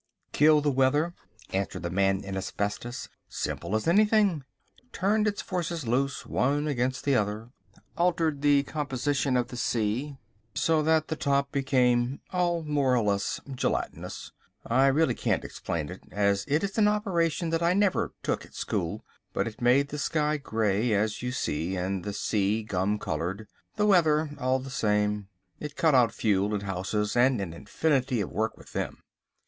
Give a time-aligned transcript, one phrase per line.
[0.31, 1.13] "Killed the weather!"
[1.53, 3.07] answered the Man in Asbestos.
[3.29, 7.51] "Simple as anything—turned its forces loose one against the other,
[7.95, 10.17] altered the composition of the sea
[10.55, 14.31] so that the top became all more or less gelatinous.
[14.65, 18.55] I really can't explain it, as it is an operation that I never took at
[18.55, 22.97] school, but it made the sky grey, as you see it, and the sea gum
[22.97, 25.27] coloured, the weather all the same.
[25.59, 29.03] It cut out fuel and houses and an infinity of work with them!"